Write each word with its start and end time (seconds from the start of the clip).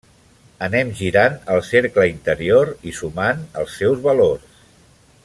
Anem 0.67 0.93
girant 1.01 1.35
el 1.55 1.61
cercle 1.67 2.07
interior 2.13 2.73
i 2.93 2.97
sumant 3.01 3.45
els 3.65 3.77
seus 3.83 4.03
valors. 4.11 4.61